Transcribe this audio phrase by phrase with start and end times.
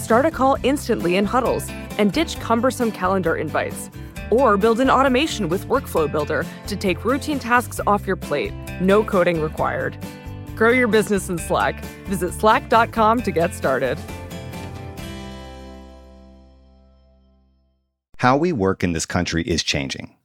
[0.00, 1.68] Start a call instantly in huddles
[1.98, 3.90] and ditch cumbersome calendar invites.
[4.30, 8.52] Or build an automation with Workflow Builder to take routine tasks off your plate.
[8.80, 9.98] No coding required.
[10.56, 11.84] Grow your business in Slack.
[12.06, 13.98] Visit slack.com to get started.
[18.16, 20.16] How we work in this country is changing.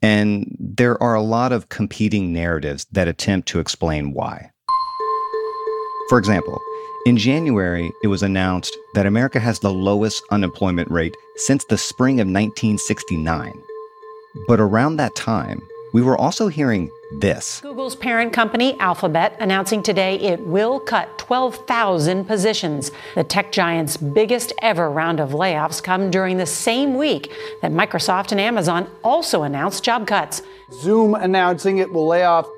[0.00, 4.52] And there are a lot of competing narratives that attempt to explain why.
[6.08, 6.60] For example,
[7.04, 12.14] in January, it was announced that America has the lowest unemployment rate since the spring
[12.14, 13.62] of 1969.
[14.48, 15.60] But around that time,
[15.92, 17.60] we were also hearing this.
[17.60, 22.90] Google's parent company, Alphabet, announcing today it will cut 12,000 positions.
[23.14, 27.30] The tech giant's biggest ever round of layoffs come during the same week
[27.60, 30.42] that Microsoft and Amazon also announced job cuts.
[30.72, 32.48] Zoom announcing it will lay off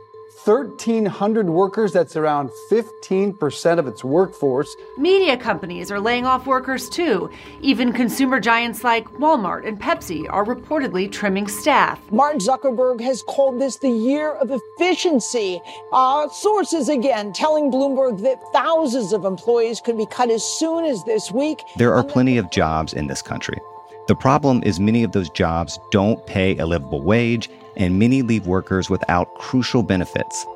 [0.47, 1.93] 1,300 workers.
[1.93, 4.77] That's around 15% of its workforce.
[4.97, 7.29] Media companies are laying off workers too.
[7.61, 12.01] Even consumer giants like Walmart and Pepsi are reportedly trimming staff.
[12.13, 15.61] Mark Zuckerberg has called this the year of efficiency.
[15.93, 21.03] Uh, sources again telling Bloomberg that thousands of employees could be cut as soon as
[21.05, 21.61] this week.
[21.77, 23.59] There are plenty of jobs in this country.
[24.07, 28.47] The problem is many of those jobs don't pay a livable wage and many leave
[28.47, 30.47] workers without crucial benefits.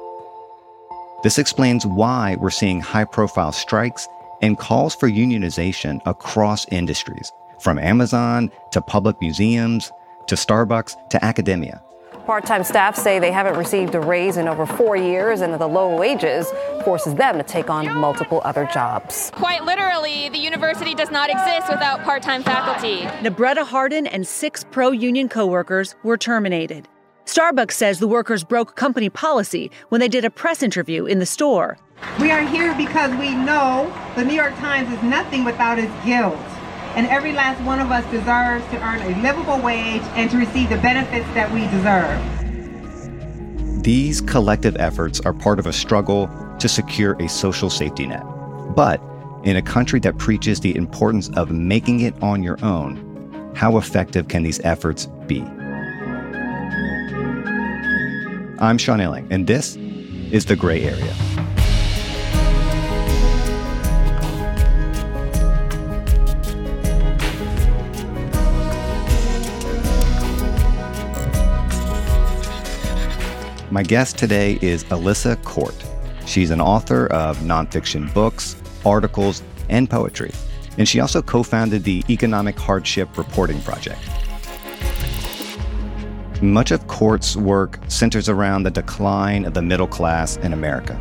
[1.22, 4.08] This explains why we're seeing high profile strikes
[4.40, 9.92] and calls for unionization across industries, from Amazon to public museums
[10.28, 11.82] to Starbucks to academia.
[12.24, 15.58] Part time staff say they haven't received a raise in over four years and that
[15.58, 16.46] the low wages
[16.84, 19.30] forces them to take on multiple other jobs.
[19.34, 23.00] Quite literally, the university does not exist without part time faculty.
[23.22, 26.88] Nebretta Hardin and six pro union coworkers were terminated.
[27.30, 31.26] Starbucks says the workers broke company policy when they did a press interview in the
[31.26, 31.78] store.
[32.20, 36.34] We are here because we know the New York Times is nothing without its guild.
[36.96, 40.70] And every last one of us deserves to earn a livable wage and to receive
[40.70, 42.20] the benefits that we deserve.
[43.84, 48.24] These collective efforts are part of a struggle to secure a social safety net.
[48.74, 49.00] But
[49.44, 54.26] in a country that preaches the importance of making it on your own, how effective
[54.26, 55.44] can these efforts be?
[58.62, 61.14] I'm Sean Illing, and this is The Gray Area.
[73.70, 75.74] My guest today is Alissa Quart.
[76.26, 80.32] She's an author of nonfiction books, articles, and poetry.
[80.76, 84.02] And she also co founded the Economic Hardship Reporting Project.
[86.42, 90.98] Much of Quart's work centers around the decline of the middle class in America.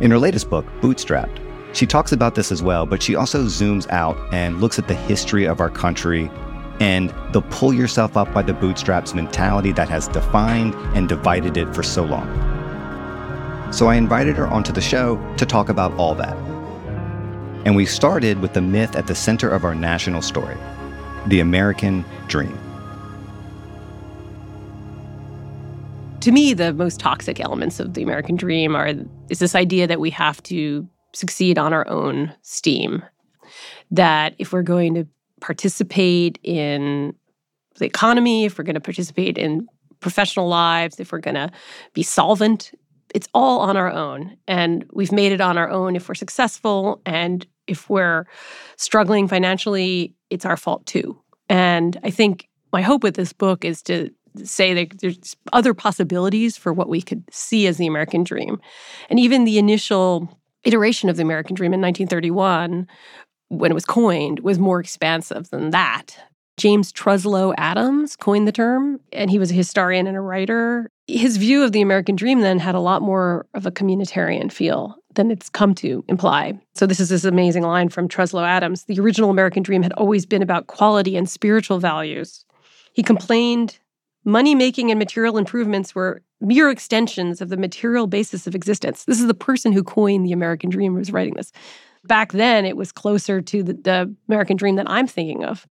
[0.00, 1.38] In her latest book, Bootstrapped,
[1.74, 4.94] she talks about this as well, but she also zooms out and looks at the
[4.94, 6.30] history of our country
[6.80, 11.74] and the pull yourself up by the bootstraps mentality that has defined and divided it
[11.74, 12.26] for so long.
[13.70, 16.36] So I invited her onto the show to talk about all that.
[17.66, 20.56] And we started with the myth at the center of our national story
[21.26, 22.56] the American dream.
[26.20, 28.92] To me, the most toxic elements of the American dream are
[29.28, 33.04] is this idea that we have to succeed on our own steam.
[33.90, 35.06] That if we're going to
[35.40, 37.14] participate in
[37.76, 39.66] the economy, if we're going to participate in
[40.00, 41.50] professional lives, if we're going to
[41.94, 42.72] be solvent,
[43.14, 44.36] it's all on our own.
[44.46, 47.00] And we've made it on our own if we're successful.
[47.06, 48.26] And if we're
[48.76, 51.18] struggling financially, it's our fault too.
[51.48, 54.10] And I think my hope with this book is to
[54.44, 58.60] say there's other possibilities for what we could see as the American dream.
[59.10, 60.28] And even the initial
[60.64, 62.86] iteration of the American dream in 1931,
[63.48, 66.16] when it was coined, was more expansive than that.
[66.58, 70.90] James Truslow Adams coined the term, and he was a historian and a writer.
[71.06, 74.96] His view of the American dream then had a lot more of a communitarian feel
[75.14, 76.58] than it's come to imply.
[76.74, 80.26] So, this is this amazing line from Truslow Adams The original American dream had always
[80.26, 82.44] been about quality and spiritual values.
[82.92, 83.78] He complained
[84.28, 89.04] money making and material improvements were mere extensions of the material basis of existence.
[89.04, 91.50] This is the person who coined the American dream was writing this.
[92.04, 95.66] Back then, it was closer to the, the American dream that I'm thinking of.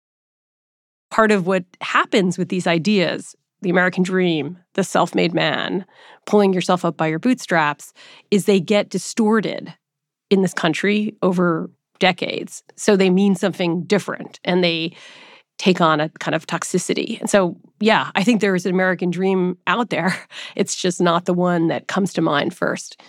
[1.10, 5.86] Part of what happens with these ideas, the American dream, the self made man,
[6.28, 7.92] pulling yourself up by your bootstraps,
[8.30, 9.74] is they get distorted
[10.30, 12.64] in this country over decades.
[12.76, 14.96] So they mean something different and they
[15.58, 17.20] take on a kind of toxicity.
[17.20, 20.16] And so, yeah, I think there is an American dream out there.
[20.56, 23.02] It's just not the one that comes to mind first.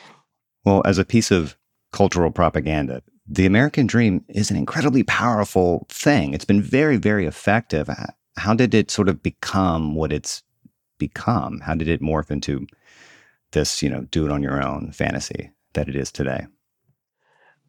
[0.65, 1.57] Well, as a piece of
[1.93, 6.33] cultural propaganda, the American dream is an incredibly powerful thing.
[6.33, 7.89] It's been very, very effective.
[7.89, 8.07] Uh,
[8.37, 10.43] how did it sort of become what it's
[10.99, 11.61] become?
[11.61, 12.67] How did it morph into
[13.53, 16.47] this, you know, do it on your own fantasy that it is today?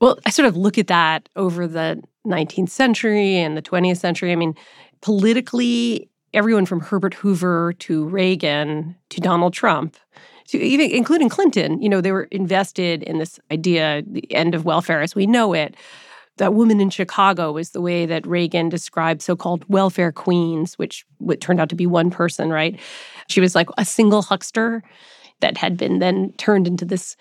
[0.01, 4.31] Well, I sort of look at that over the 19th century and the 20th century.
[4.31, 4.56] I mean,
[5.01, 9.95] politically, everyone from Herbert Hoover to Reagan to Donald Trump,
[10.48, 14.66] to even including Clinton, you know, they were invested in this idea, the end of
[14.66, 15.75] welfare as we know it.
[16.38, 21.06] That woman in Chicago was the way that Reagan described so-called welfare queens, which
[21.39, 22.78] turned out to be one person, right?
[23.30, 24.83] She was like a single huckster
[25.39, 27.16] that had been then turned into this,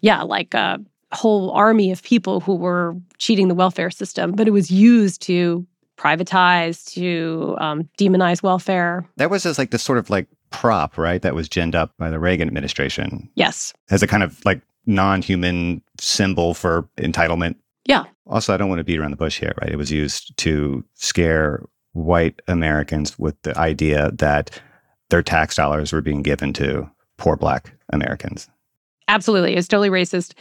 [0.00, 0.80] yeah, like a
[1.16, 5.66] whole army of people who were cheating the welfare system, but it was used to
[5.96, 9.08] privatize, to um, demonize welfare.
[9.16, 11.22] That was just like this sort of like prop, right?
[11.22, 13.28] That was ginned up by the Reagan administration.
[13.34, 13.72] Yes.
[13.90, 17.56] As a kind of like non human symbol for entitlement.
[17.84, 18.04] Yeah.
[18.26, 19.70] Also, I don't want to beat around the bush here, right?
[19.70, 24.60] It was used to scare white Americans with the idea that
[25.08, 28.48] their tax dollars were being given to poor black Americans.
[29.08, 29.54] Absolutely.
[29.54, 30.34] It's totally racist.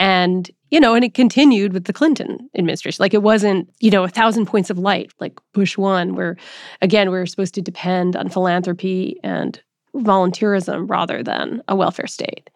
[0.00, 3.02] And, you know, and it continued with the Clinton administration.
[3.02, 6.36] Like it wasn't, you know, a thousand points of light like Bush one, where
[6.80, 9.60] again, we are supposed to depend on philanthropy and
[9.94, 12.48] volunteerism rather than a welfare state.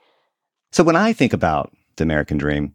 [0.72, 2.74] So when I think about the American dream,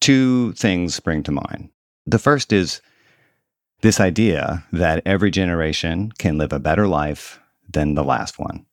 [0.00, 1.70] two things spring to mind.
[2.04, 2.82] The first is
[3.82, 7.40] this idea that every generation can live a better life
[7.72, 8.66] than the last one.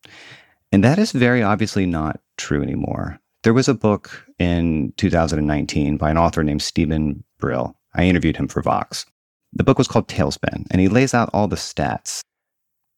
[0.71, 3.19] And that is very obviously not true anymore.
[3.43, 7.75] There was a book in 2019 by an author named Steven Brill.
[7.95, 9.05] I interviewed him for Vox.
[9.53, 12.21] The book was called Tailspin, and he lays out all the stats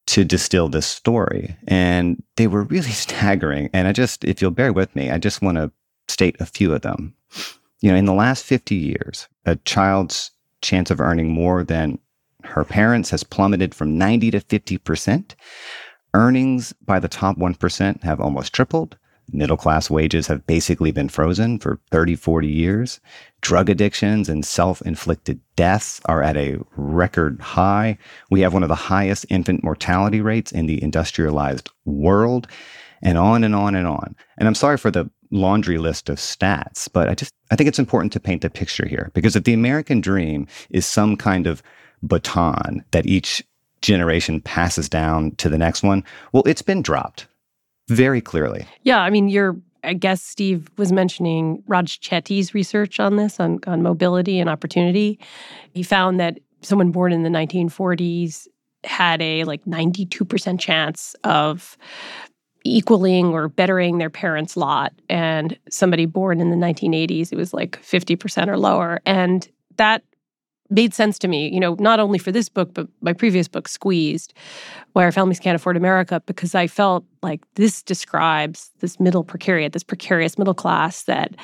[0.07, 1.55] to distill this story.
[1.67, 3.69] And they were really staggering.
[3.73, 5.71] And I just, if you'll bear with me, I just want to
[6.07, 7.13] state a few of them.
[7.81, 10.31] You know, in the last 50 years, a child's
[10.61, 11.99] chance of earning more than
[12.43, 15.35] her parents has plummeted from 90 to 50%.
[16.13, 18.97] Earnings by the top 1% have almost tripled.
[19.31, 22.99] Middle class wages have basically been frozen for 30, 40 years.
[23.41, 27.97] Drug addictions and self inflicted deaths are at a record high.
[28.29, 32.47] We have one of the highest infant mortality rates in the industrialized world,
[33.01, 34.15] and on and on and on.
[34.37, 37.79] And I'm sorry for the laundry list of stats, but I just I think it's
[37.79, 41.61] important to paint the picture here because if the American dream is some kind of
[42.01, 43.43] baton that each
[43.81, 47.27] generation passes down to the next one, well, it's been dropped
[47.89, 48.65] very clearly.
[48.83, 53.59] Yeah, I mean, you're I guess Steve was mentioning Raj Chetty's research on this, on,
[53.65, 55.19] on mobility and opportunity.
[55.73, 58.47] He found that someone born in the 1940s
[58.83, 61.77] had a like 92% chance of
[62.65, 64.93] equaling or bettering their parents' lot.
[65.09, 69.01] And somebody born in the 1980s, it was like 50% or lower.
[69.05, 70.03] And that
[70.69, 73.67] made sense to me, you know, not only for this book, but my previous book,
[73.67, 74.33] Squeezed,
[74.95, 79.83] our families can't afford America, because I felt like this describes this middle precariat, this
[79.83, 81.35] precarious middle class that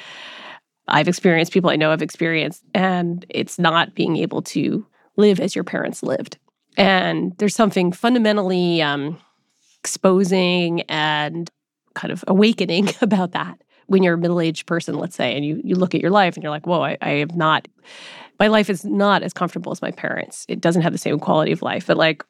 [0.88, 4.86] I've experienced, people I know have experienced, and it's not being able to
[5.18, 6.38] live as your parents lived.
[6.78, 9.18] And there's something fundamentally um,
[9.80, 11.50] exposing and
[11.94, 15.76] kind of awakening about that when you're a middle-aged person, let's say, and you you
[15.76, 17.68] look at your life and you're like, whoa, I, I have not
[18.40, 20.46] my life is not as comfortable as my parents.
[20.48, 21.88] It doesn't have the same quality of life.
[21.88, 22.24] But like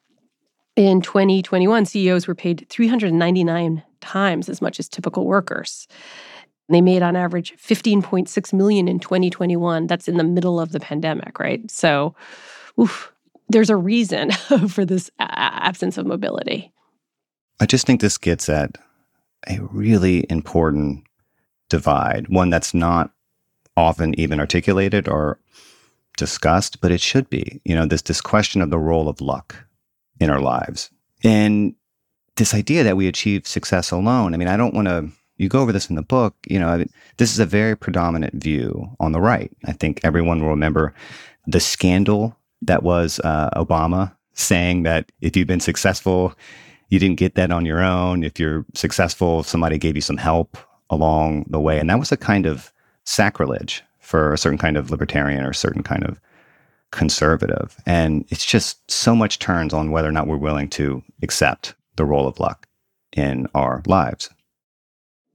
[0.75, 5.87] in 2021, CEOs were paid 399 times as much as typical workers.
[6.69, 9.87] They made on average 15.6 million in 2021.
[9.87, 11.69] That's in the middle of the pandemic, right?
[11.69, 12.15] So,
[12.79, 13.13] oof,
[13.49, 14.31] there's a reason
[14.69, 16.71] for this absence of mobility.
[17.59, 18.77] I just think this gets at
[19.47, 21.03] a really important
[21.69, 23.11] divide, one that's not
[23.77, 25.39] often even articulated or
[26.17, 27.61] discussed, but it should be.
[27.65, 29.55] You know, this this question of the role of luck.
[30.19, 30.89] in our lives.
[31.23, 31.75] And
[32.35, 35.61] this idea that we achieve success alone, I mean, I don't want to, you go
[35.61, 36.85] over this in the book, you know,
[37.17, 39.51] this is a very predominant view on the right.
[39.65, 40.93] I think everyone will remember
[41.47, 46.33] the scandal that was uh, Obama saying that if you've been successful,
[46.89, 48.23] you didn't get that on your own.
[48.23, 50.57] If you're successful, somebody gave you some help
[50.89, 51.79] along the way.
[51.79, 52.71] And that was a kind of
[53.05, 56.19] sacrilege for a certain kind of libertarian or a certain kind of
[56.91, 57.75] conservative.
[57.85, 62.05] And it's just so much turns on whether or not we're willing to accept the
[62.05, 62.67] role of luck
[63.11, 64.29] in our lives.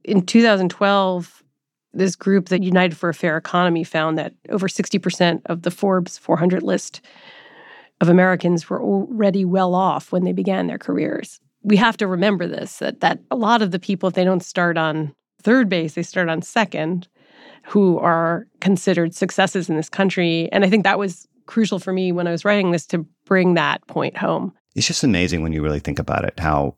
[0.03, 1.43] In 2012,
[1.93, 6.17] this group that United for a Fair Economy found that over 60% of the Forbes
[6.17, 7.01] 400 list
[7.99, 11.39] of Americans were already well off when they began their careers.
[11.61, 14.43] We have to remember this that that a lot of the people if they don't
[14.43, 15.13] start on
[15.43, 17.07] third base, they start on second
[17.63, 20.49] who are considered successes in this country.
[20.51, 23.53] And I think that was crucial for me when I was writing this to bring
[23.55, 24.53] that point home.
[24.75, 26.77] It's just amazing when you really think about it how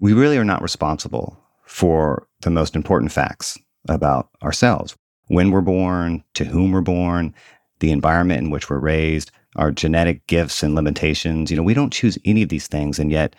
[0.00, 4.96] we really are not responsible for the most important facts about ourselves
[5.28, 7.34] when we're born, to whom we're born,
[7.78, 11.50] the environment in which we're raised, our genetic gifts and limitations.
[11.50, 13.34] You know, we don't choose any of these things, and yet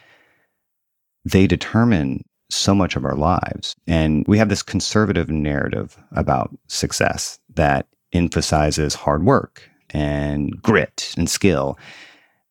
[1.25, 3.75] they determine so much of our lives.
[3.88, 11.29] And we have this conservative narrative about success that emphasizes hard work and grit and
[11.29, 11.77] skill.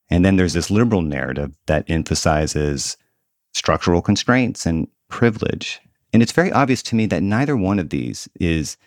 [0.09, 2.97] And then there's this liberal narrative that emphasizes
[3.53, 5.79] structural constraints and privilege.
[6.11, 8.77] And it's very obvious to me that neither one of these is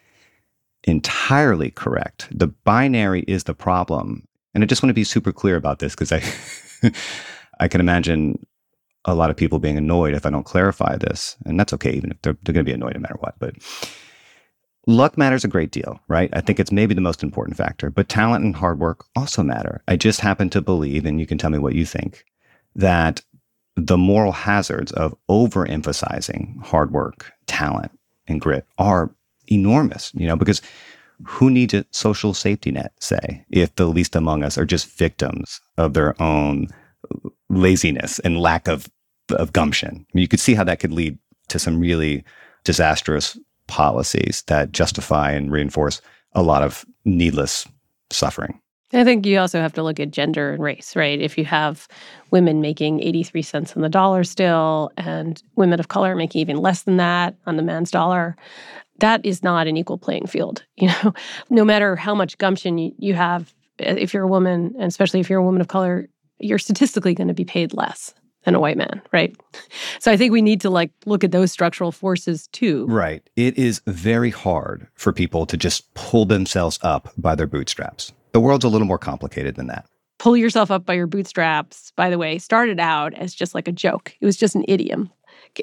[0.85, 2.28] entirely correct.
[2.30, 4.26] The binary is the problem.
[4.54, 6.23] And I just want to be super clear about this because I
[7.61, 8.44] I can imagine
[9.07, 11.37] a lot of people being annoyed if I don't clarify this.
[11.47, 13.37] And that's okay, even if they're, they're going to be annoyed no matter what.
[13.39, 13.55] But
[14.87, 16.29] luck matters a great deal, right?
[16.33, 19.83] I think it's maybe the most important factor, but talent and hard work also matter.
[19.89, 22.25] I just happen to believe, and you can tell me what you think,
[22.75, 23.23] that
[23.77, 27.93] the moral hazards of overemphasizing hard work, talent,
[28.27, 29.15] and grit are
[29.49, 30.63] enormous, you know, because
[31.25, 35.61] who needs a social safety net, say, if the least among us are just victims
[35.79, 36.69] of their own
[37.49, 38.89] laziness and lack of
[39.30, 40.06] of gumption.
[40.09, 41.18] I mean, you could see how that could lead
[41.49, 42.25] to some really
[42.64, 46.00] disastrous policies that justify and reinforce
[46.33, 47.66] a lot of needless
[48.11, 48.61] suffering.
[48.92, 51.21] I think you also have to look at gender and race, right?
[51.21, 51.88] If you have
[52.30, 56.83] women making 83 cents on the dollar still and women of color making even less
[56.83, 58.37] than that on the man's dollar,
[59.00, 60.64] that is not an equal playing field.
[60.76, 61.14] You know,
[61.50, 65.28] no matter how much gumption you, you have, if you're a woman, and especially if
[65.28, 68.14] you're a woman of color, you're statistically going to be paid less
[68.47, 69.37] than a white man, right?
[69.99, 72.87] So I think we need to like look at those structural forces too.
[72.87, 73.29] Right.
[73.37, 78.12] It is very hard for people to just pull themselves up by their bootstraps.
[78.33, 79.87] The world's a little more complicated than that.
[80.19, 83.73] Pull yourself up by your bootstraps, by the way, started out as just like a
[83.73, 84.15] joke.
[84.21, 85.11] It was just an idiom.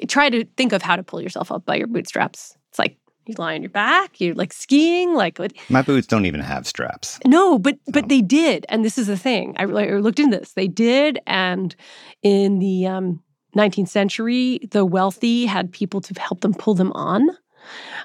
[0.06, 2.56] Try to think of how to pull yourself up by your bootstraps.
[2.68, 4.20] It's like you lie on your back.
[4.20, 5.14] You're like skiing.
[5.14, 5.52] Like what?
[5.68, 7.18] My boots don't even have straps.
[7.26, 9.54] No, but but they did, and this is the thing.
[9.58, 10.52] I, I looked into this.
[10.52, 11.74] They did, and
[12.22, 13.22] in the um,
[13.56, 17.30] 19th century, the wealthy had people to help them pull them on.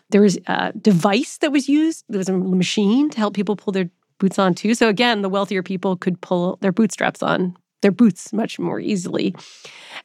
[0.09, 2.05] There was a device that was used.
[2.09, 4.73] There was a machine to help people pull their boots on too.
[4.73, 9.35] So again, the wealthier people could pull their bootstraps on their boots much more easily.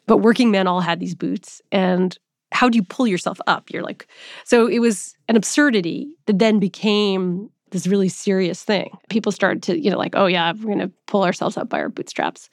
[0.07, 2.17] But working men all had these boots, and
[2.55, 3.71] how do you pull yourself up?
[3.71, 4.07] You're like,
[4.45, 8.97] so it was an absurdity that then became this really serious thing.
[9.11, 11.81] People started to, you know, like, oh yeah, we're going to pull ourselves up by
[11.81, 12.49] our bootstraps.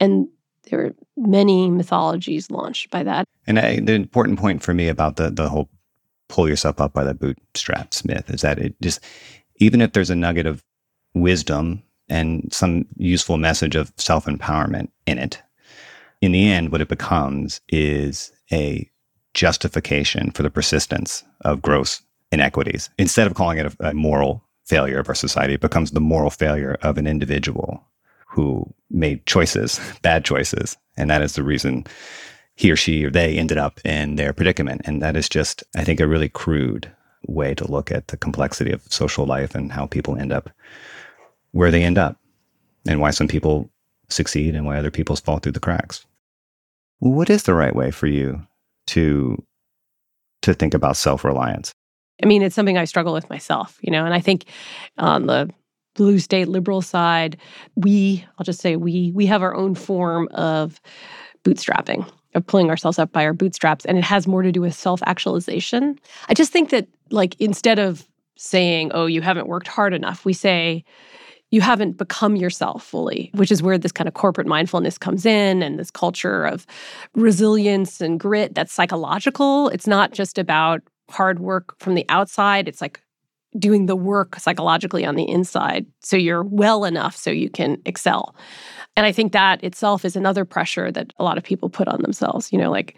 [0.00, 0.28] And
[0.68, 3.24] there were many mythologies launched by that.
[3.46, 5.68] And I, the important point for me about the the whole
[6.28, 9.00] pull yourself up by the bootstraps myth is that it just
[9.56, 10.62] even if there's a nugget of
[11.14, 15.40] wisdom and some useful message of self-empowerment in it,
[16.20, 18.89] in the end what it becomes is a
[19.34, 22.90] justification for the persistence of gross inequities.
[22.98, 26.30] Instead of calling it a, a moral failure of our society, it becomes the moral
[26.30, 27.84] failure of an individual
[28.26, 30.76] who made choices, bad choices.
[30.96, 31.84] And that is the reason
[32.54, 34.82] he or she or they ended up in their predicament.
[34.84, 36.90] And that is just, I think, a really crude
[37.26, 40.50] way to look at the complexity of social life and how people end up
[41.52, 42.16] where they end up
[42.86, 43.70] and why some people
[44.08, 46.04] succeed and why other people fall through the cracks.
[46.98, 48.46] What is the right way for you
[48.90, 49.42] to
[50.42, 51.72] to think about self-reliance.
[52.22, 54.44] I mean it's something i struggle with myself you know and i think
[54.98, 55.48] on the
[55.94, 57.38] blue state liberal side
[57.76, 60.80] we i'll just say we we have our own form of
[61.44, 64.74] bootstrapping of pulling ourselves up by our bootstraps and it has more to do with
[64.74, 65.98] self-actualization.
[66.28, 68.06] I just think that like instead of
[68.36, 70.84] saying oh you haven't worked hard enough we say
[71.50, 75.62] you haven't become yourself fully, which is where this kind of corporate mindfulness comes in
[75.62, 76.66] and this culture of
[77.14, 79.68] resilience and grit that's psychological.
[79.70, 80.80] It's not just about
[81.10, 83.00] hard work from the outside, it's like
[83.58, 88.36] doing the work psychologically on the inside so you're well enough so you can excel.
[88.96, 92.00] And I think that itself is another pressure that a lot of people put on
[92.02, 92.52] themselves.
[92.52, 92.96] You know, like,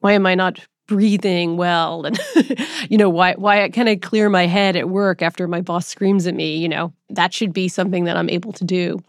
[0.00, 2.18] why am I not breathing well and
[2.90, 6.26] you know why why can I clear my head at work after my boss screams
[6.26, 9.02] at me you know that should be something that I'm able to do.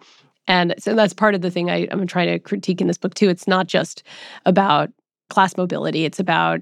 [0.45, 3.13] And so that's part of the thing I, I'm trying to critique in this book
[3.13, 3.29] too.
[3.29, 4.03] It's not just
[4.45, 4.91] about
[5.29, 6.61] class mobility it's about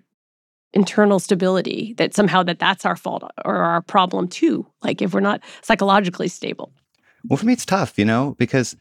[0.74, 5.20] internal stability that somehow that that's our fault or our problem too like if we're
[5.20, 6.72] not psychologically stable.
[7.28, 8.78] Well for me it's tough you know because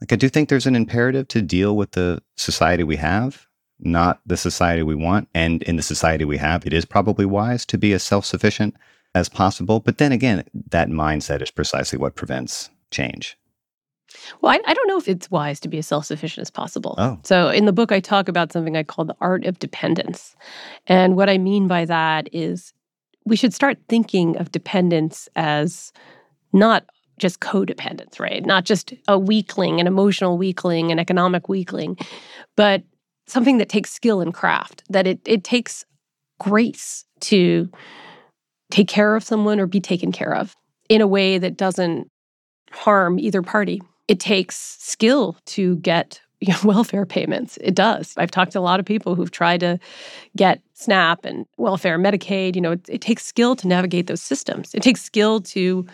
[0.00, 3.48] like i do think there's an imperative to deal with the society we have
[3.80, 5.28] not the society we want.
[5.34, 8.74] And in the society we have, it is probably wise to be as self sufficient
[9.14, 9.80] as possible.
[9.80, 13.36] But then again, that mindset is precisely what prevents change.
[14.40, 16.94] Well, I, I, don't know if it's wise to be as self sufficient as possible.
[16.98, 17.18] Oh.
[17.24, 20.36] So, in the book, I talk about something I call the art of dependence.
[20.86, 22.72] And what I mean by that is
[23.24, 25.92] we should start thinking of dependence as
[26.52, 26.84] not
[27.18, 28.44] just codependence, right?
[28.44, 31.96] Not just a weakling, an emotional weakling, an economic weakling,
[32.56, 32.82] but
[33.26, 35.84] something that takes skill and craft, that it, it takes
[36.38, 37.70] grace to
[38.70, 40.56] take care of someone or be taken care of
[40.88, 42.08] in a way that doesn't
[42.70, 43.80] harm either party.
[44.08, 47.56] It takes skill to get you know, welfare payments.
[47.62, 48.12] It does.
[48.18, 49.78] I've talked to a lot of people who've tried to
[50.36, 52.54] get SNAP and welfare, Medicaid.
[52.54, 54.74] You know, it, it takes skill to navigate those systems.
[54.74, 55.86] It takes skill to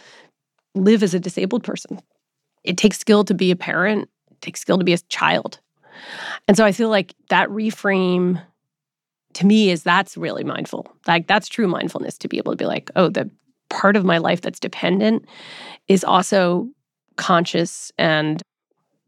[0.75, 2.01] live as a disabled person.
[2.65, 4.09] It takes skill to be a parent.
[4.31, 5.61] It takes skill to be a child.
[6.49, 8.43] And so I feel like that reframe
[9.35, 10.93] to me is that's really mindful.
[11.07, 13.31] Like that's true mindfulness to be able to be like, oh, the
[13.69, 15.25] part of my life that's dependent
[15.89, 16.69] is also
[17.17, 18.43] conscious and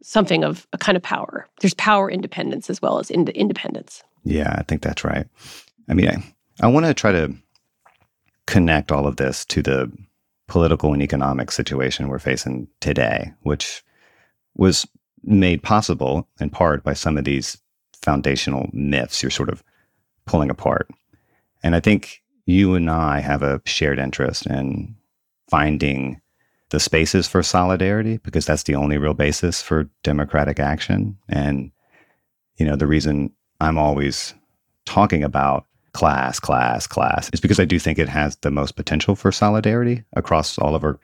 [0.02, 1.48] something of a kind of power.
[1.60, 4.02] There's power independence as well as in- independence.
[4.24, 5.26] Yeah, I think that's right.
[5.88, 6.22] I mean, I,
[6.60, 7.34] I want to try to
[8.46, 9.90] connect all of this to the
[10.48, 13.82] political and economic situation we're facing today, which
[14.54, 14.86] was
[15.24, 17.58] made possible in part by some of these
[18.02, 19.62] foundational myths you're sort of
[20.26, 20.88] pulling apart.
[21.62, 24.96] And I think you and I have a shared interest in
[25.48, 26.20] finding
[26.70, 31.16] the spaces for solidarity because that's the only real basis for democratic action.
[31.28, 31.70] And,
[32.56, 33.30] you know, the reason
[33.60, 34.34] I'm always
[34.86, 39.14] talking about class, class, class is because I do think it has the most potential
[39.14, 40.98] for solidarity across all of our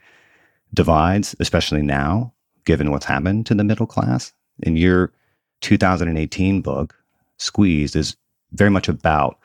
[0.75, 2.33] divides, especially now
[2.69, 4.31] given what's happened to the middle class.
[4.63, 5.11] In your
[5.63, 6.95] 2018 book,
[7.39, 8.15] Squeezed, is
[8.53, 9.39] very much about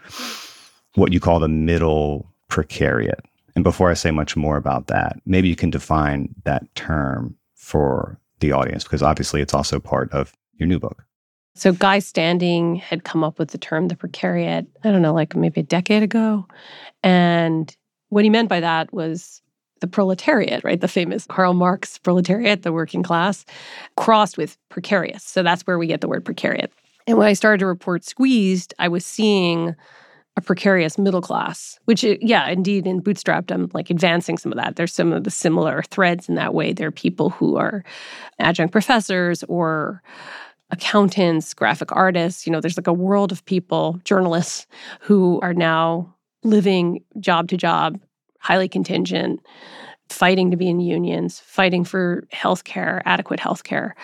[0.96, 3.22] what you call the middle precariat.
[3.56, 8.20] And before I say much more about that, maybe you can define that term for
[8.42, 11.06] the audience, because obviously it's also part of your new book.
[11.56, 15.34] So, Guy Standing had come up with the term the precariat, I don't know, like
[15.34, 16.46] maybe a decade ago.
[17.04, 17.74] And
[18.10, 19.42] what he meant by that was
[19.84, 20.80] the proletariat, right?
[20.80, 23.43] The famous Karl Marx proletariat, the working class,
[23.98, 25.26] crossed with precarious.
[25.26, 26.69] So that's where we get the word precariat.
[27.06, 29.76] And when I started to report squeezed, I was seeing
[30.38, 34.58] a precarious middle class, which, uh, yeah, indeed, in Bootstrapped, I'm like advancing some of
[34.58, 34.78] that.
[34.78, 36.72] There's some of the similar threads in that way.
[36.72, 37.84] There are people who are
[38.39, 40.02] adjunct professors or
[40.72, 42.48] accountants, graphic artists.
[42.48, 44.65] You know, there's like a world of people, journalists,
[45.02, 46.15] who are now
[46.46, 48.00] living job to job
[48.43, 49.41] highly contingent,
[50.10, 53.95] fighting to be in unions, fighting for health care, adequate health care,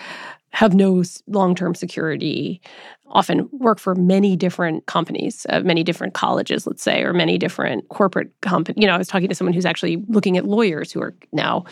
[0.52, 2.60] have no long term security,
[3.06, 7.88] often work for many different companies, uh, many different colleges, let's say, or many different
[7.88, 8.80] corporate companies.
[8.80, 11.64] You know, I was talking to someone who's actually looking at lawyers who are now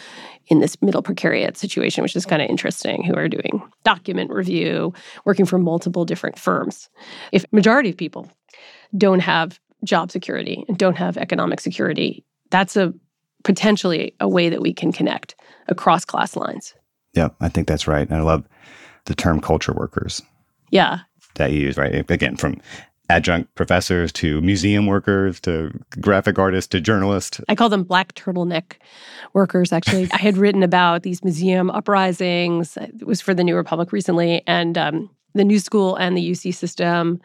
[0.48, 4.92] in this middle precariat situation, which is kind of interesting, who are doing document review,
[5.24, 6.88] working for multiple different firms.
[7.32, 8.30] If majority of people
[8.96, 12.92] don't have job security and don't have economic security that's a
[13.44, 15.34] potentially a way that we can connect
[15.68, 16.74] across class lines.
[17.14, 18.06] Yeah, I think that's right.
[18.06, 18.44] And I love
[19.04, 20.22] the term culture workers.
[20.70, 21.00] Yeah.
[21.34, 22.08] That you use, right?
[22.10, 22.60] Again, from
[23.10, 27.40] adjunct professors to museum workers to graphic artists to journalists.
[27.48, 28.74] I call them black turtleneck
[29.32, 30.08] workers, actually.
[30.12, 32.76] I had written about these museum uprisings.
[32.76, 36.54] It was for the New Republic recently, and um, the New School and the UC
[36.54, 37.20] system.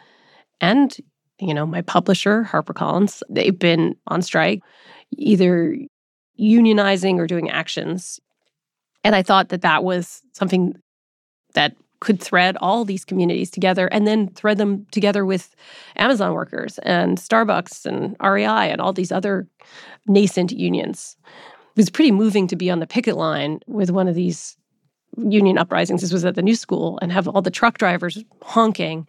[0.61, 0.95] And,
[1.39, 4.61] you know, my publisher, HarperCollins, they've been on strike
[5.17, 5.77] either
[6.39, 8.19] unionizing or doing actions.
[9.03, 10.75] And I thought that that was something
[11.53, 15.55] that could thread all these communities together and then thread them together with
[15.95, 19.47] Amazon workers and Starbucks and REI and all these other
[20.05, 21.15] nascent unions.
[21.25, 24.57] It was pretty moving to be on the picket line with one of these
[25.17, 26.01] union uprisings.
[26.01, 29.07] This was at the new school, and have all the truck drivers honking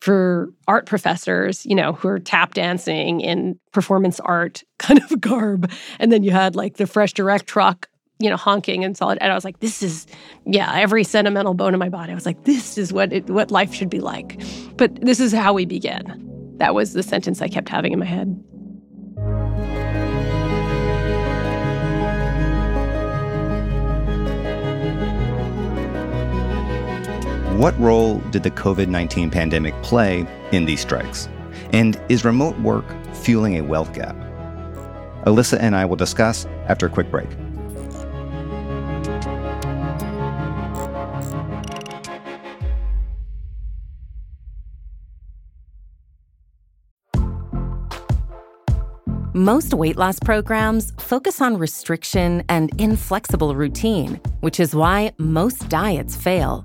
[0.00, 5.70] for art professors, you know, who are tap dancing in performance art kind of garb.
[5.98, 9.18] And then you had like the fresh direct truck, you know, honking and solid.
[9.20, 10.06] And I was like, this is,
[10.46, 12.12] yeah, every sentimental bone in my body.
[12.12, 14.40] I was like, this is what it, what life should be like.
[14.76, 16.26] But this is how we begin.
[16.56, 18.42] That was the sentence I kept having in my head.
[27.60, 31.28] What role did the COVID 19 pandemic play in these strikes?
[31.74, 34.16] And is remote work fueling a wealth gap?
[35.26, 37.28] Alissa and I will discuss after a quick break.
[49.34, 56.16] Most weight loss programs focus on restriction and inflexible routine, which is why most diets
[56.16, 56.64] fail.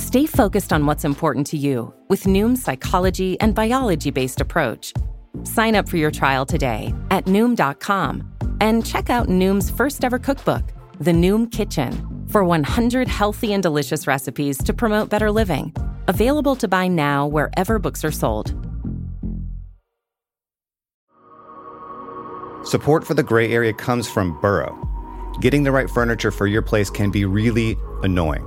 [0.00, 4.94] Stay focused on what's important to you with Noom's psychology and biology based approach.
[5.44, 8.26] Sign up for your trial today at Noom.com
[8.62, 10.64] and check out Noom's first ever cookbook,
[11.00, 15.70] The Noom Kitchen, for 100 healthy and delicious recipes to promote better living.
[16.08, 18.54] Available to buy now wherever books are sold.
[22.64, 24.74] Support for the gray area comes from Burrow.
[25.42, 28.46] Getting the right furniture for your place can be really annoying.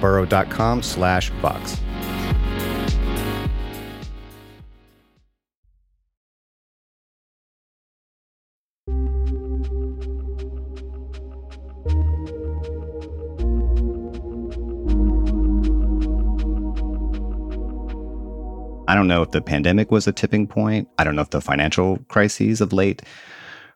[0.00, 1.80] burrow.com slash vox.
[18.88, 20.88] I don't know if the pandemic was a tipping point.
[20.96, 23.02] I don't know if the financial crises of late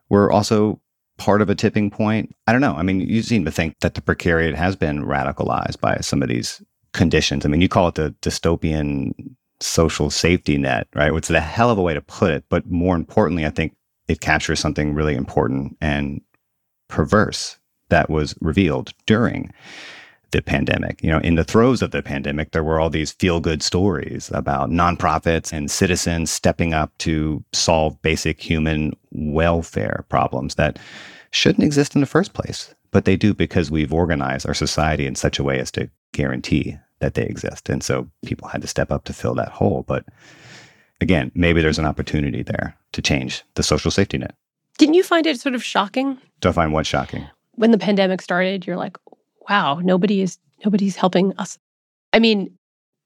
[0.09, 0.81] were also
[1.23, 2.35] part of a tipping point?
[2.47, 2.75] I don't know.
[2.75, 6.27] I mean, you seem to think that the precariat has been radicalized by some of
[6.27, 7.45] these conditions.
[7.45, 9.13] I mean, you call it the dystopian
[9.61, 11.13] social safety net, right?
[11.13, 12.43] Which is a hell of a way to put it.
[12.49, 13.73] But more importantly, I think
[14.09, 16.19] it captures something really important and
[16.89, 17.57] perverse
[17.87, 19.49] that was revealed during
[20.31, 21.01] the pandemic.
[21.01, 24.29] You know, in the throes of the pandemic, there were all these feel good stories
[24.33, 30.79] about nonprofits and citizens stepping up to solve basic human welfare problems that
[31.33, 32.73] shouldn't exist in the first place.
[32.91, 36.77] But they do because we've organized our society in such a way as to guarantee
[36.99, 37.69] that they exist.
[37.69, 39.83] And so people had to step up to fill that hole.
[39.87, 40.05] But
[41.01, 44.35] again, maybe there's an opportunity there to change the social safety net.
[44.77, 46.19] Didn't you find it sort of shocking?
[46.39, 47.27] Do I find what shocking?
[47.55, 48.97] When the pandemic started, you're like,
[49.49, 51.57] wow, nobody is nobody's helping us.
[52.13, 52.55] I mean,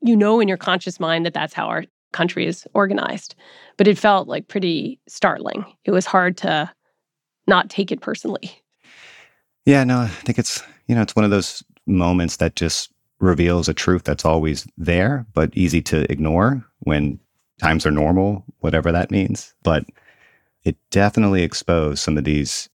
[0.02, 3.36] you know in your conscious mind that that's how our country is organized,
[3.78, 5.66] but it felt like pretty startling.
[5.86, 6.72] It was hard to
[7.48, 8.52] not take it personally.
[9.66, 13.68] Yeah, no, I think it's, you know, it's one of those moments that just reveals
[13.68, 17.20] a truth that's always there, but easy to ignore when
[17.60, 19.54] times are normal, whatever that means.
[19.64, 19.86] But
[20.64, 22.70] it definitely exposed some of these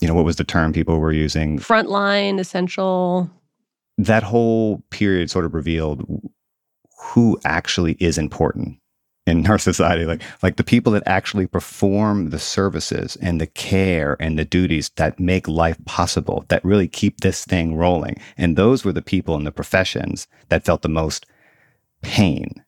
[0.00, 1.58] you know, what was the term people were using?
[1.58, 3.30] Frontline, essential.
[3.96, 6.04] That whole period sort of revealed
[7.00, 8.77] who actually is important
[9.28, 14.16] in our society like like the people that actually perform the services and the care
[14.20, 18.84] and the duties that make life possible that really keep this thing rolling and those
[18.84, 21.26] were the people in the professions that felt the most
[22.02, 22.64] pain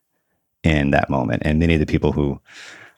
[0.62, 2.40] in that moment and many of the people who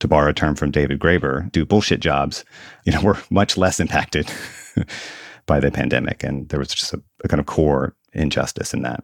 [0.03, 2.43] to borrow a term from David Graeber, do bullshit jobs,
[2.83, 4.29] you know, were much less impacted
[5.45, 6.23] by the pandemic.
[6.23, 9.01] And there was just a, a kind of core injustice in that.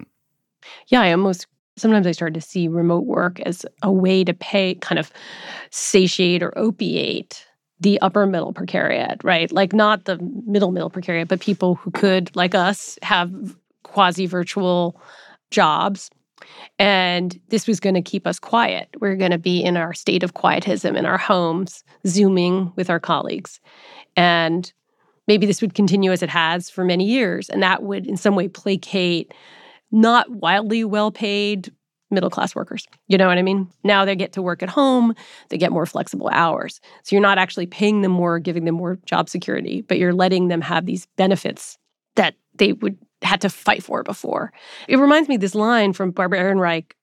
[0.87, 1.47] Yeah, I almost
[1.79, 5.11] sometimes I started to see remote work as a way to pay kind of
[5.71, 7.45] satiate or opiate
[7.79, 9.51] the upper middle precariat, right?
[9.51, 14.99] Like not the middle middle precariat, but people who could, like us, have quasi virtual
[15.49, 16.09] jobs.
[16.77, 18.89] And this was going to keep us quiet.
[18.99, 22.99] We're going to be in our state of quietism in our homes, Zooming with our
[22.99, 23.59] colleagues.
[24.15, 24.71] And
[25.27, 27.49] maybe this would continue as it has for many years.
[27.49, 29.33] And that would, in some way, placate
[29.91, 31.71] not wildly well paid
[32.11, 32.87] middle class workers.
[33.07, 33.67] You know what I mean?
[33.83, 35.13] Now they get to work at home,
[35.49, 36.81] they get more flexible hours.
[37.03, 40.47] So you're not actually paying them more, giving them more job security, but you're letting
[40.47, 41.77] them have these benefits
[42.15, 44.51] that they would had to fight for before.
[44.87, 46.93] It reminds me this line from Barbara Ehrenreich.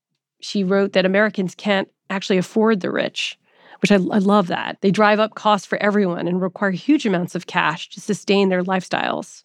[0.40, 3.38] She wrote that Americans can't actually afford the rich,
[3.83, 4.79] which I, I love that.
[4.81, 8.62] They drive up costs for everyone and require huge amounts of cash to sustain their
[8.62, 9.44] lifestyles.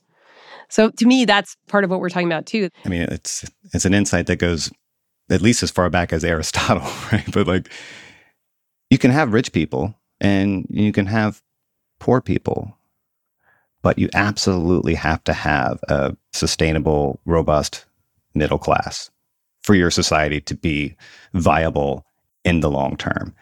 [0.71, 2.69] So to me, that's part of what we're talking about too.
[2.85, 4.71] I mean, it's it's an insight that goes
[5.29, 7.29] at least as far back as Aristotle, right?
[7.31, 7.71] But like,
[8.89, 11.41] you can have rich people and you can have
[11.99, 12.77] poor people,
[13.81, 17.85] but you absolutely have to have a sustainable, robust
[18.33, 19.09] middle class
[19.61, 20.95] for your society to be
[21.33, 22.05] viable
[22.43, 23.35] in the long term.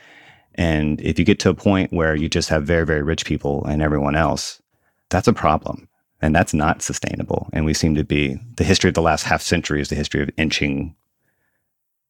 [0.55, 3.63] And if you get to a point where you just have very, very rich people
[3.65, 4.61] and everyone else,
[5.09, 5.88] that's a problem.
[6.21, 7.49] And that's not sustainable.
[7.53, 10.21] And we seem to be, the history of the last half century is the history
[10.21, 10.95] of inching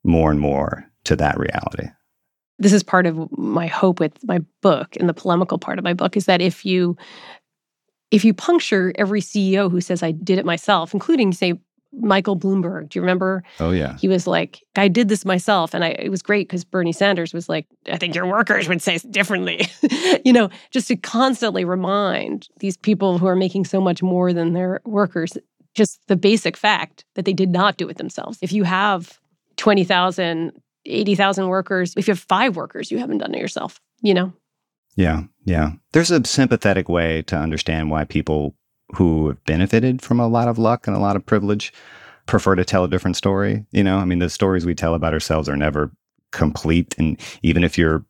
[0.03, 1.87] more and more to that reality.
[2.57, 5.93] This is part of my hope with my book and the polemical part of my
[5.93, 6.97] book is that if you
[8.11, 11.53] if you puncture every CEO who says I did it myself, including say
[11.91, 13.43] Michael Bloomberg, do you remember?
[13.59, 13.97] Oh yeah.
[13.97, 17.33] He was like, I did this myself and I it was great cuz Bernie Sanders
[17.33, 19.67] was like, I think your workers would say differently.
[20.25, 24.53] you know, just to constantly remind these people who are making so much more than
[24.53, 25.37] their workers
[25.75, 28.39] just the basic fact that they did not do it themselves.
[28.41, 29.19] If you have
[29.59, 30.53] 20,000,
[30.85, 31.93] 80,000 workers.
[31.97, 34.33] If you have five workers, you haven't done it yourself, you know?
[34.95, 35.73] Yeah, yeah.
[35.91, 38.55] There's a sympathetic way to understand why people
[38.95, 41.73] who have benefited from a lot of luck and a lot of privilege
[42.25, 43.65] prefer to tell a different story.
[43.71, 45.91] You know, I mean, the stories we tell about ourselves are never
[46.31, 46.95] complete.
[46.97, 48.03] And even if you're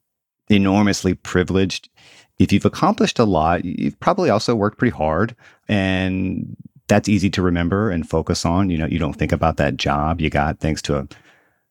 [0.50, 1.90] enormously privileged,
[2.38, 5.36] if you've accomplished a lot, you've probably also worked pretty hard.
[5.68, 6.56] And
[6.88, 8.70] that's easy to remember and focus on.
[8.70, 11.08] You know, you don't think about that job you got thanks to a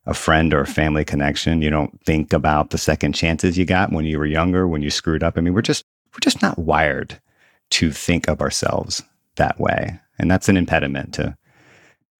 [0.06, 1.60] a friend or a family connection.
[1.60, 4.90] You don't think about the second chances you got when you were younger, when you
[4.90, 5.36] screwed up.
[5.36, 7.20] I mean, we're just we're just not wired
[7.70, 9.02] to think of ourselves
[9.36, 9.98] that way.
[10.18, 11.36] And that's an impediment to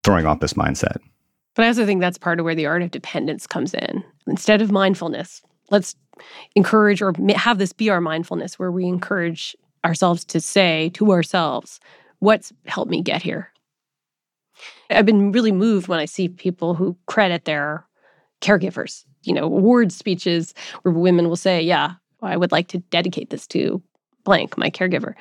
[0.05, 0.99] throwing off this mindset.
[1.55, 4.05] But I also think that's part of where the art of dependence comes in.
[4.27, 5.97] Instead of mindfulness, let's
[6.55, 11.81] encourage or have this be our mindfulness where we encourage ourselves to say to ourselves,
[12.21, 13.51] what's helped me get here?
[14.91, 17.87] I've been really moved when I see people who credit their
[18.41, 23.31] caregivers, you know, award speeches where women will say, Yeah, I would like to dedicate
[23.31, 23.83] this to
[24.29, 25.15] blank, my caregiver.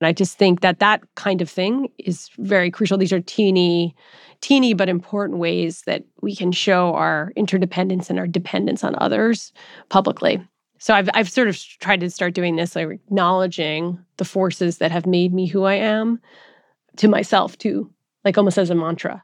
[0.00, 2.98] And I just think that that kind of thing is very crucial.
[2.98, 3.94] These are teeny,
[4.40, 9.52] teeny but important ways that we can show our interdependence and our dependence on others
[9.88, 10.42] publicly.
[10.78, 14.90] So I've I've sort of tried to start doing this, like acknowledging the forces that
[14.90, 16.18] have made me who I am
[16.96, 17.88] to myself too
[18.24, 19.22] like almost as a mantra.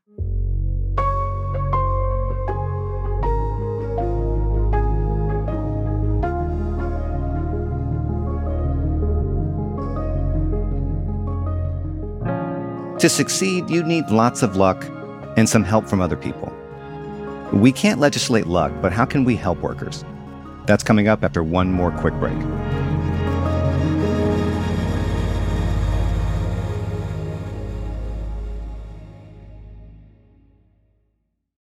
[13.07, 14.85] To succeed, you need lots of luck
[15.37, 16.53] and some help from other people.
[17.53, 20.05] We can't legislate luck, but how can we help workers?
[20.67, 22.37] That's coming up after one more quick break.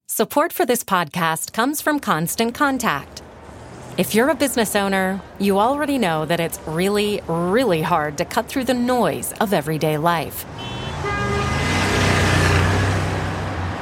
[0.08, 3.22] Support for this podcast comes from Constant Contact.
[3.98, 8.48] If you're a business owner, you already know that it's really, really hard to cut
[8.48, 10.46] through the noise of everyday life.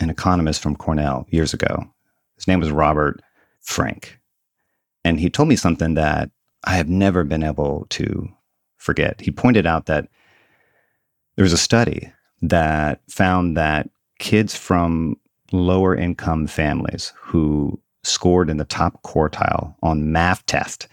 [0.00, 1.84] an economist from Cornell years ago.
[2.36, 3.20] His name was Robert
[3.60, 4.18] Frank.
[5.04, 6.30] And he told me something that
[6.64, 8.28] I have never been able to
[8.76, 9.20] forget.
[9.20, 10.08] He pointed out that
[11.36, 15.16] there was a study that found that kids from
[15.52, 20.88] lower income families who scored in the top quartile on math test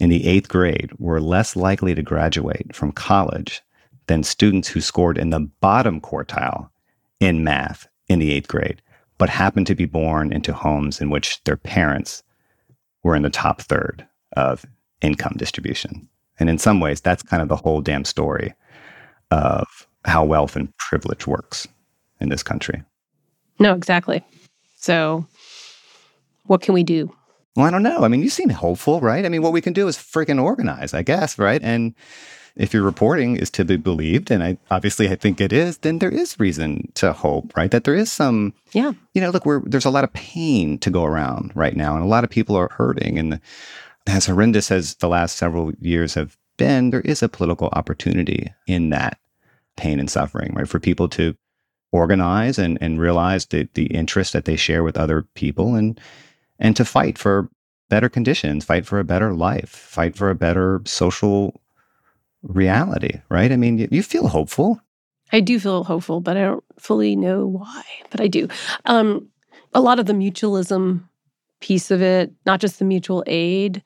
[0.00, 3.62] in the eighth grade were less likely to graduate from college
[4.06, 6.68] than students who scored in the bottom quartile
[7.20, 8.82] in math in the eighth grade,
[9.18, 12.22] but happened to be born into homes in which their parents
[13.02, 14.64] were in the top third of
[15.00, 16.08] income distribution.
[16.38, 18.54] And in some ways, that's kind of the whole damn story
[19.30, 19.66] of
[20.04, 21.68] how wealth and privilege works
[22.20, 22.82] in this country.
[23.58, 24.24] No, exactly.
[24.76, 25.26] So,
[26.46, 27.14] what can we do?
[27.56, 28.02] Well, I don't know.
[28.02, 29.24] I mean, you seem hopeful, right?
[29.24, 31.62] I mean, what we can do is freaking organize, I guess, right?
[31.62, 31.94] And
[32.56, 35.98] if your reporting is to be believed, and I obviously I think it is, then
[35.98, 37.70] there is reason to hope, right?
[37.70, 40.90] That there is some, yeah, you know, look, we're, there's a lot of pain to
[40.90, 43.40] go around right now, and a lot of people are hurting, and
[44.06, 48.90] as horrendous as the last several years have been, there is a political opportunity in
[48.90, 49.18] that
[49.76, 50.68] pain and suffering, right?
[50.68, 51.34] For people to
[51.90, 56.00] organize and, and realize the, the interest that they share with other people and
[56.58, 57.48] and to fight for
[57.88, 61.60] better conditions, fight for a better life, fight for a better social
[62.44, 63.50] reality, right?
[63.50, 64.80] I mean, you, feel hopeful.
[65.32, 68.48] I do feel hopeful, but I don't fully know why, but I do.
[68.84, 69.28] Um,
[69.72, 71.04] a lot of the mutualism
[71.60, 73.82] piece of it, not just the mutual aid,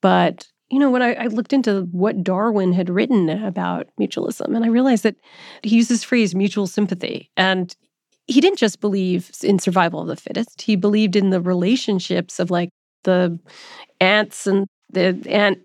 [0.00, 4.64] but you know, when I, I, looked into what Darwin had written about mutualism, and
[4.64, 5.16] I realized that
[5.62, 7.30] he used this phrase mutual sympathy.
[7.38, 7.74] And
[8.26, 12.50] he didn't just believe in survival of the fittest, he believed in the relationships of
[12.50, 12.68] like
[13.04, 13.38] the
[14.00, 15.58] ants and the ant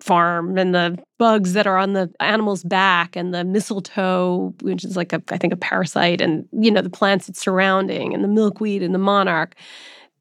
[0.00, 4.96] farm and the bugs that are on the animal's back and the mistletoe which is
[4.96, 8.28] like a i think a parasite and you know the plants it's surrounding and the
[8.28, 9.54] milkweed and the monarch.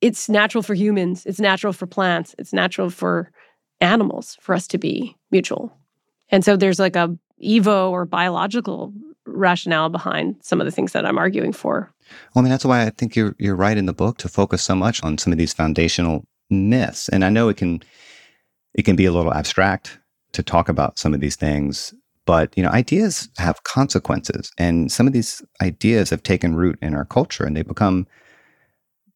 [0.02, 1.26] It's natural for humans.
[1.26, 2.36] It's natural for plants.
[2.38, 3.32] It's natural for
[3.80, 5.72] animals for us to be mutual.
[6.30, 8.94] And so there's like a evo or biological
[9.26, 11.92] rationale behind some of the things that i'm arguing for.
[12.34, 14.62] Well i mean that's why i think you're you're right in the book to focus
[14.62, 17.10] so much on some of these foundational myths.
[17.10, 17.82] And i know it can
[18.74, 20.00] it can be a little abstract
[20.34, 21.94] to talk about some of these things
[22.26, 26.96] but you know ideas have consequences and some of these ideas have taken root in
[26.96, 28.08] our culture and they become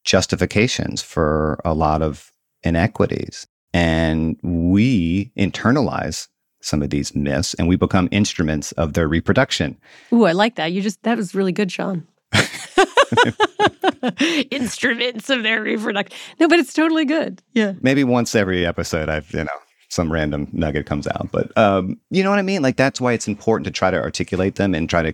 [0.07, 2.31] justifications for a lot of
[2.63, 3.45] inequities.
[3.73, 6.29] And we internalize
[6.61, 9.77] some of these myths and we become instruments of their reproduction.
[10.11, 10.71] Ooh i like that.
[10.71, 12.07] You just that was really good sean
[14.51, 16.17] instruments of their reproduction.
[16.39, 17.41] No, but it's totally good.
[17.53, 17.73] Yeah.
[17.81, 19.49] Maybe once every episode, I've, you know,
[19.89, 21.29] some random nugget comes out.
[21.31, 22.61] But um, you know what I mean?
[22.61, 25.13] Like that's why it's important to try to articulate them and try to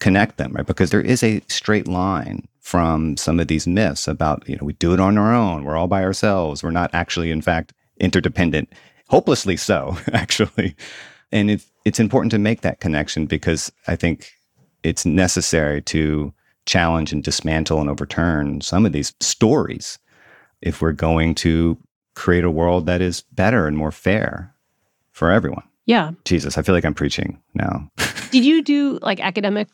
[0.00, 0.66] connect them, right?
[0.66, 4.72] Because there is a straight line from some of these myths about, you know, we
[4.74, 8.72] do it on our own, we're all by ourselves, we're not actually, in fact, interdependent,
[9.08, 10.74] hopelessly so, actually.
[11.30, 14.32] And it's it's important to make that connection because I think
[14.82, 16.32] it's necessary to
[16.66, 19.98] challenge and dismantle and overturn some of these stories
[20.62, 21.78] if we're going to
[22.14, 24.54] create a world that is better and more fair
[25.12, 25.64] for everyone.
[25.86, 26.12] Yeah.
[26.24, 27.90] Jesus, I feel like I'm preaching now.
[28.30, 29.68] Did you do like academic?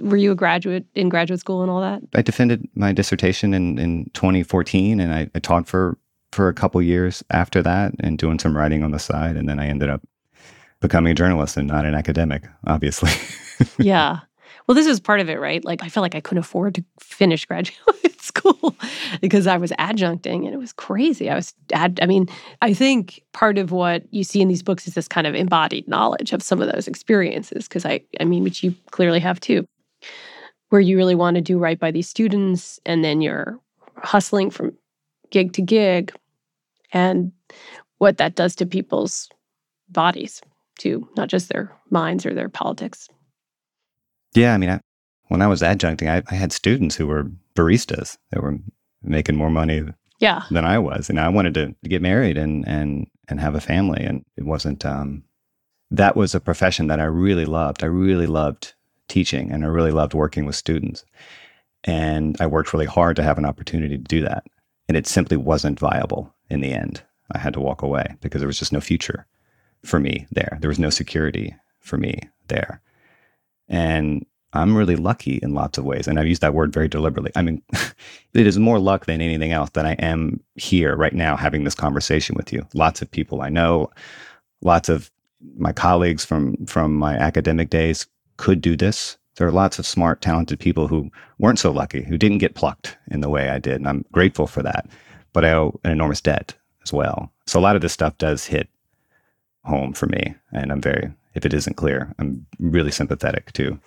[0.00, 2.02] Were you a graduate in graduate school and all that?
[2.14, 5.96] I defended my dissertation in, in 2014 and I, I taught for,
[6.32, 9.36] for a couple years after that and doing some writing on the side.
[9.36, 10.02] And then I ended up
[10.80, 13.10] becoming a journalist and not an academic, obviously.
[13.78, 14.20] yeah.
[14.66, 15.64] Well, this is part of it, right?
[15.64, 17.76] Like I felt like I couldn't afford to finish graduate
[18.20, 18.74] school
[19.20, 21.30] because I was adjuncting and it was crazy.
[21.30, 22.28] I was ad- I mean,
[22.62, 25.86] I think part of what you see in these books is this kind of embodied
[25.86, 29.66] knowledge of some of those experiences because I I mean, which you clearly have too.
[30.70, 33.60] Where you really want to do right by these students and then you're
[33.98, 34.76] hustling from
[35.30, 36.12] gig to gig
[36.92, 37.32] and
[37.98, 39.28] what that does to people's
[39.88, 40.42] bodies
[40.78, 43.08] too, not just their minds or their politics.
[44.36, 44.80] Yeah, I mean, I,
[45.28, 48.58] when I was adjuncting, I, I, had students who were baristas that were
[49.02, 49.82] making more money
[50.20, 50.42] yeah.
[50.50, 53.60] than I was, and I wanted to, to get married and and and have a
[53.60, 54.84] family, and it wasn't.
[54.84, 55.24] Um,
[55.90, 57.82] that was a profession that I really loved.
[57.82, 58.74] I really loved
[59.08, 61.04] teaching, and I really loved working with students,
[61.84, 64.44] and I worked really hard to have an opportunity to do that,
[64.88, 67.02] and it simply wasn't viable in the end.
[67.32, 69.26] I had to walk away because there was just no future
[69.84, 70.58] for me there.
[70.60, 72.80] There was no security for me there.
[73.68, 76.06] And I'm really lucky in lots of ways.
[76.06, 77.32] And I've used that word very deliberately.
[77.34, 77.62] I mean,
[78.34, 81.74] it is more luck than anything else that I am here right now having this
[81.74, 82.66] conversation with you.
[82.74, 83.90] Lots of people I know,
[84.62, 85.10] lots of
[85.56, 88.06] my colleagues from from my academic days
[88.36, 89.18] could do this.
[89.36, 92.96] There are lots of smart, talented people who weren't so lucky, who didn't get plucked
[93.10, 93.76] in the way I did.
[93.76, 94.88] And I'm grateful for that.
[95.34, 97.30] But I owe an enormous debt as well.
[97.46, 98.68] So a lot of this stuff does hit
[99.64, 100.34] home for me.
[100.52, 102.12] And I'm very if it isn't clear.
[102.18, 103.78] I'm really sympathetic to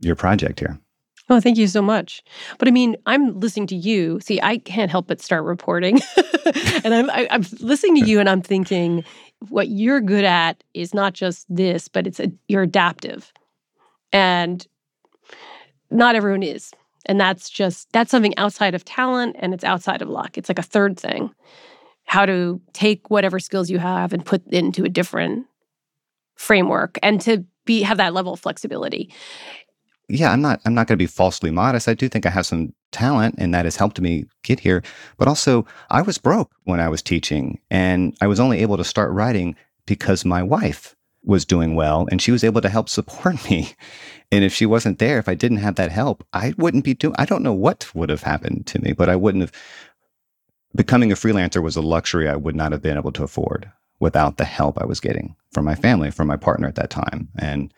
[0.00, 0.80] your project here.
[1.28, 2.24] Oh, thank you so much.
[2.58, 4.18] But I mean, I'm listening to you.
[4.20, 6.00] See, I can't help but start reporting,
[6.84, 9.04] and I'm I, am i am listening to you, and I'm thinking,
[9.48, 13.32] what you're good at is not just this, but it's a, you're adaptive,
[14.12, 14.66] and
[15.90, 16.72] not everyone is,
[17.06, 20.36] and that's just that's something outside of talent, and it's outside of luck.
[20.36, 21.32] It's like a third thing,
[22.04, 25.46] how to take whatever skills you have and put into a different
[26.36, 29.12] framework and to be have that level of flexibility.
[30.08, 31.88] Yeah, I'm not I'm not going to be falsely modest.
[31.88, 34.82] I do think I have some talent and that has helped me get here,
[35.16, 38.84] but also I was broke when I was teaching and I was only able to
[38.84, 39.56] start writing
[39.86, 43.72] because my wife was doing well and she was able to help support me.
[44.30, 47.14] And if she wasn't there, if I didn't have that help, I wouldn't be doing
[47.18, 49.52] I don't know what would have happened to me, but I wouldn't have
[50.74, 53.70] becoming a freelancer was a luxury I would not have been able to afford
[54.02, 57.28] without the help I was getting from my family, from my partner at that time.
[57.38, 57.72] And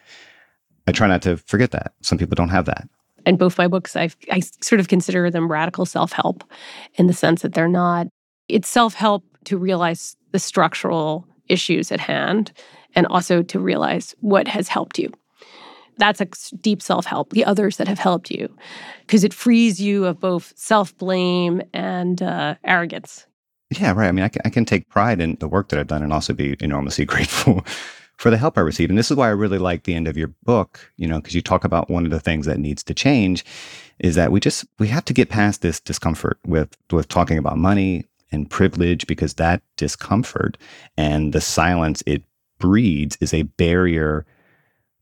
[0.86, 1.92] I try not to forget that.
[2.00, 2.88] Some people don't have that.
[3.26, 6.42] And both my books, I, I sort of consider them radical self help
[6.94, 8.06] in the sense that they're not,
[8.48, 12.52] it's self help to realize the structural issues at hand
[12.94, 15.12] and also to realize what has helped you.
[15.98, 18.54] That's a deep self help, the others that have helped you,
[19.00, 23.26] because it frees you of both self blame and uh, arrogance.
[23.80, 24.08] Yeah, right.
[24.08, 26.12] I mean, I can, I can take pride in the work that I've done and
[26.12, 27.64] also be enormously grateful
[28.16, 28.90] for the help I received.
[28.90, 31.34] And this is why I really like the end of your book, you know, because
[31.34, 33.44] you talk about one of the things that needs to change
[33.98, 37.58] is that we just we have to get past this discomfort with with talking about
[37.58, 40.58] money and privilege because that discomfort
[40.96, 42.22] and the silence it
[42.58, 44.26] breeds is a barrier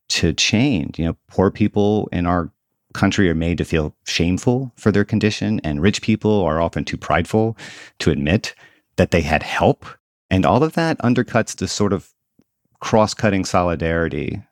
[0.09, 0.99] to change.
[0.99, 2.51] You know, poor people in our
[2.93, 6.97] country are made to feel shameful for their condition, and rich people are often too
[6.97, 7.57] prideful
[7.99, 8.55] to admit
[8.97, 9.87] that they had help.
[10.31, 12.13] And all of that undercuts the sort of
[12.81, 14.43] cross cutting solidarity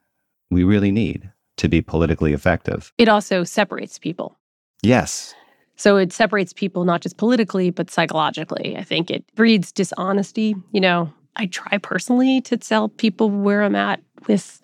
[0.50, 2.92] we really need to be politically effective.
[2.98, 4.36] It also separates people.
[4.82, 5.34] Yes.
[5.76, 8.76] So it separates people not just politically, but psychologically.
[8.76, 10.54] I think it breeds dishonesty.
[10.72, 14.60] You know, I try personally to tell people where I'm at with,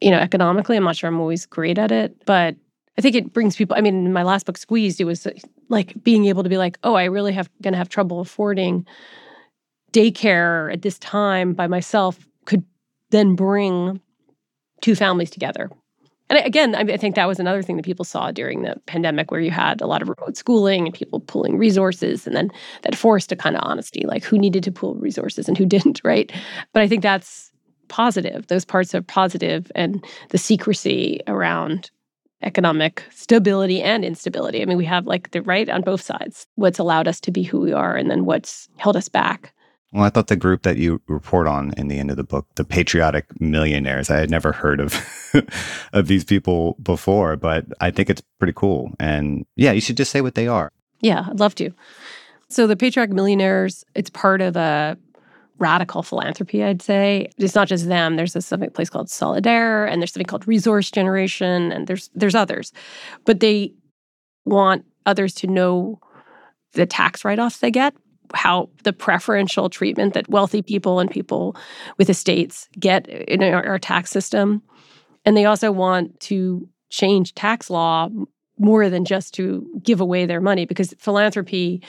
[0.00, 0.76] you know, economically.
[0.76, 2.56] I'm not sure I'm always great at it, but
[3.00, 3.74] I think it brings people.
[3.78, 5.26] I mean, in my last book, Squeezed, it was
[5.70, 8.86] like being able to be like, oh, I really have going to have trouble affording
[9.90, 12.28] daycare at this time by myself.
[12.44, 12.62] Could
[13.08, 14.02] then bring
[14.82, 15.70] two families together.
[16.28, 19.40] And again, I think that was another thing that people saw during the pandemic, where
[19.40, 22.50] you had a lot of remote schooling and people pulling resources, and then
[22.82, 26.02] that forced a kind of honesty, like who needed to pull resources and who didn't,
[26.04, 26.30] right?
[26.74, 27.50] But I think that's
[27.88, 28.46] positive.
[28.48, 31.90] Those parts are positive, and the secrecy around
[32.42, 34.62] economic stability and instability.
[34.62, 37.42] I mean, we have like the right on both sides what's allowed us to be
[37.42, 39.52] who we are and then what's held us back.
[39.92, 42.46] Well, I thought the group that you report on in the end of the book,
[42.54, 44.94] the patriotic millionaires, I had never heard of
[45.92, 48.92] of these people before, but I think it's pretty cool.
[49.00, 50.70] And yeah, you should just say what they are.
[51.00, 51.70] Yeah, I'd love to.
[52.48, 54.96] So the patriotic millionaires, it's part of a
[55.60, 57.30] radical philanthropy, I'd say.
[57.38, 58.16] It's not just them.
[58.16, 62.34] There's a something place called Solidaire, and there's something called Resource Generation, and there's there's
[62.34, 62.72] others.
[63.24, 63.74] But they
[64.44, 66.00] want others to know
[66.72, 67.94] the tax write-offs they get,
[68.34, 71.56] how the preferential treatment that wealthy people and people
[71.98, 74.62] with estates get in our, our tax system.
[75.24, 78.08] And they also want to change tax law
[78.58, 81.82] more than just to give away their money because philanthropy,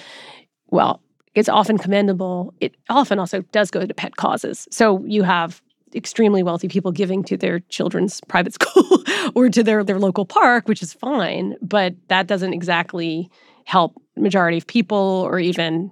[0.67, 1.01] well,
[1.35, 2.53] it's often commendable.
[2.59, 4.67] It often also does go to pet causes.
[4.71, 5.61] So you have
[5.95, 9.03] extremely wealthy people giving to their children's private school
[9.35, 13.29] or to their, their local park, which is fine, but that doesn't exactly
[13.65, 15.91] help majority of people or even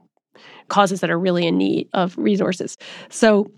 [0.67, 2.77] causes that are really in need of resources.
[3.09, 3.51] So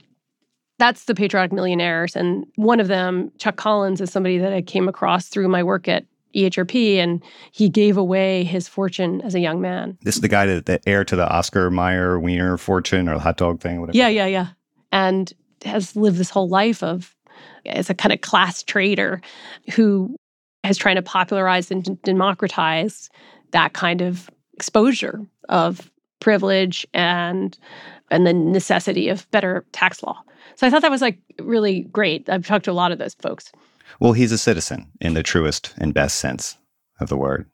[0.80, 2.16] that's the patriotic millionaires.
[2.16, 5.88] And one of them, Chuck Collins, is somebody that I came across through my work
[5.88, 6.06] at
[6.36, 9.98] EHRP, and he gave away his fortune as a young man.
[10.02, 13.20] This is the guy that the heir to the Oscar Mayer Wiener fortune or the
[13.20, 13.98] hot dog thing, whatever.
[13.98, 14.48] Yeah, yeah, yeah.
[14.92, 15.32] And
[15.64, 17.16] has lived this whole life of
[17.66, 19.22] as a kind of class trader
[19.74, 20.16] who
[20.64, 23.10] has trying to popularize and democratize
[23.52, 27.58] that kind of exposure of privilege and
[28.10, 30.22] and the necessity of better tax law.
[30.56, 32.30] So I thought that was like really great.
[32.30, 33.52] I've talked to a lot of those folks.
[34.00, 36.58] Well, he's a citizen in the truest and best sense
[37.00, 37.50] of the word.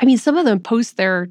[0.00, 1.28] I mean, some of them post their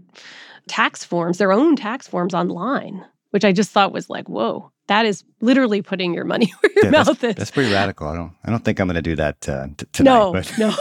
[0.68, 5.06] tax forms, their own tax forms online, which I just thought was like, whoa, that
[5.06, 7.36] is literally putting your money where your Yeah, mouth that's, is.
[7.36, 8.08] that's pretty radical.
[8.08, 8.34] I don't.
[8.44, 10.12] I don't think I'm going to do that uh, t- tonight.
[10.12, 10.74] no, but no,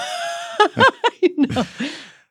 [1.37, 1.65] no.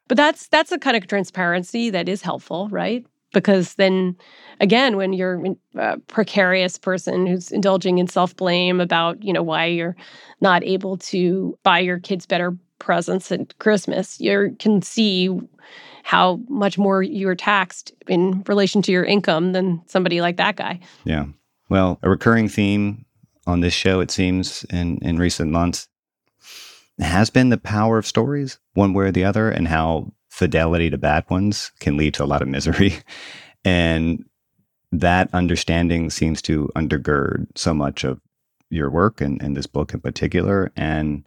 [0.08, 3.06] But that's that's a kind of transparency that is helpful, right?
[3.34, 4.16] Because then,
[4.62, 9.44] again, when you're mm, a precarious person who's indulging in self blame about you know
[9.44, 9.96] why you're
[10.42, 15.30] not able to buy your kids better presents at Christmas, you can see
[16.04, 20.80] how much more you're taxed in relation to your income than somebody like that guy.
[21.06, 21.26] Yeah.
[21.70, 23.06] Well, a recurring theme
[23.48, 25.88] on this show, it seems, in, in recent months
[27.00, 30.98] has been the power of stories, one way or the other, and how fidelity to
[30.98, 32.94] bad ones can lead to a lot of misery.
[33.66, 34.26] And
[34.92, 38.20] that understanding seems to undergird so much of
[38.70, 40.70] your work and, and this book in particular.
[40.76, 41.24] And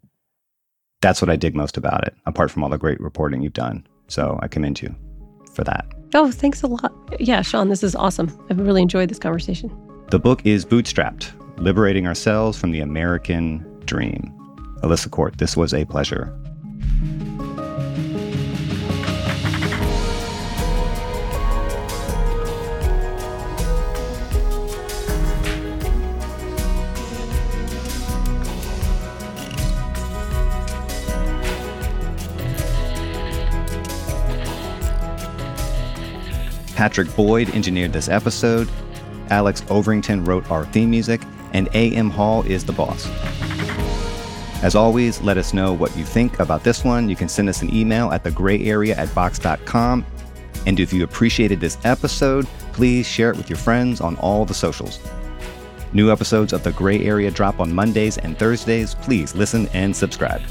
[1.01, 3.87] that's what I dig most about it, apart from all the great reporting you've done.
[4.09, 4.95] So I commend you
[5.55, 5.87] for that.
[6.13, 6.93] Oh, thanks a lot.
[7.19, 8.29] Yeah, Sean, this is awesome.
[8.51, 9.75] I've really enjoyed this conversation.
[10.11, 14.31] The book is Bootstrapped Liberating Ourselves from the American Dream.
[14.83, 16.39] Alissa Quart, this was a pleasure.
[36.77, 38.69] Patrick Boyd engineered this episode.
[39.31, 41.23] Alex Overington wrote our theme music,
[41.55, 42.11] and A.M.
[42.11, 43.09] Hall is the boss.
[44.63, 47.09] As always, let us know what you think about this one.
[47.09, 50.05] You can send us an email at thegrayarea at vox.com.
[50.67, 54.55] And if you appreciated this episode, please share it with your friends on all the
[54.55, 55.01] socials.
[55.95, 58.95] New episodes of The Gray Area drop on Mondays and Thursdays.
[58.97, 60.43] Please listen and subscribe.